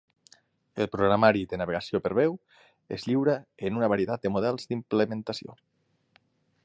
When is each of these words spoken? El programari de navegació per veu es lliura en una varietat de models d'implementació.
El 0.83 0.87
programari 0.93 1.43
de 1.51 1.59
navegació 1.61 2.01
per 2.07 2.11
veu 2.19 2.33
es 2.97 3.05
lliura 3.09 3.37
en 3.69 3.79
una 3.83 3.91
varietat 3.95 4.25
de 4.25 4.33
models 4.39 4.67
d'implementació. 4.73 5.59